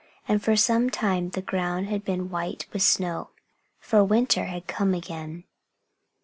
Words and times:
And 0.27 0.43
for 0.43 0.55
some 0.55 0.89
time 0.89 1.29
the 1.29 1.43
ground 1.43 1.85
had 1.85 2.03
been 2.03 2.31
white 2.31 2.65
with 2.73 2.81
snow; 2.81 3.29
for 3.79 4.03
winter 4.03 4.45
had 4.45 4.65
come 4.65 4.95
again. 4.95 5.43